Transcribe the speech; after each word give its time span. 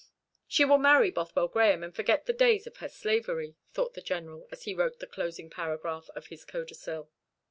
"She 0.47 0.65
will 0.65 0.79
marry 0.79 1.11
Bothwell 1.11 1.47
Grahame, 1.47 1.83
and 1.83 1.95
forget 1.95 2.25
the 2.25 2.33
days 2.33 2.65
of 2.65 2.77
her 2.77 2.89
slavery," 2.89 3.55
thought 3.71 3.93
the 3.93 4.01
General, 4.01 4.47
as 4.51 4.63
he 4.63 4.73
wrote 4.73 4.97
the 4.97 5.05
closing 5.05 5.47
paragraph 5.47 6.09
of 6.15 6.25
his 6.25 6.43
codicil. 6.43 7.11